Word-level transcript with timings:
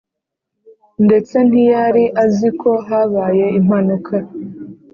ndetse 1.05 1.35
ntiyari 1.47 2.05
azi 2.23 2.49
ko 2.61 2.71
habaye 2.87 3.45
impanuka 3.59 4.15